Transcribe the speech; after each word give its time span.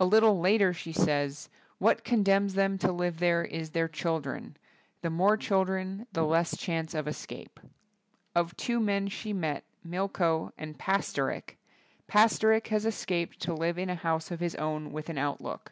A 0.00 0.04
little 0.04 0.40
later 0.40 0.72
she 0.74 0.90
says, 0.90 1.48
'What 1.78 2.02
con 2.04 2.24
denms 2.24 2.54
them 2.54 2.78
to 2.78 2.90
live 2.90 3.18
there 3.20 3.44
is 3.44 3.70
their 3.70 3.86
chil 3.86 4.18
dren; 4.18 4.56
the 5.02 5.08
more 5.08 5.36
children 5.36 6.08
the 6.12 6.24
less 6.24 6.56
chance 6.56 6.94
of 6.94 7.06
escape.'' 7.06 7.60
Of 8.34 8.56
two 8.56 8.80
men 8.80 9.06
she 9.06 9.32
met, 9.32 9.62
Milko 9.86 10.50
and 10.58 10.76
Pasterik, 10.76 11.58
Pasterik 12.08 12.66
has 12.74 12.84
escaped 12.84 13.38
to 13.42 13.54
live 13.54 13.78
in 13.78 13.88
a 13.88 13.94
house 13.94 14.32
of 14.32 14.40
his 14.40 14.56
own 14.56 14.90
with 14.90 15.08
an 15.08 15.16
outlook. 15.16 15.70